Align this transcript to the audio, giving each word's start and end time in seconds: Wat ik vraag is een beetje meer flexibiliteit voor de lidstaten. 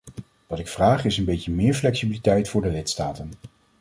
Wat 0.47 0.59
ik 0.59 0.67
vraag 0.67 1.05
is 1.05 1.17
een 1.17 1.25
beetje 1.25 1.51
meer 1.51 1.73
flexibiliteit 1.73 2.49
voor 2.49 2.61
de 2.61 2.69
lidstaten. 2.69 3.31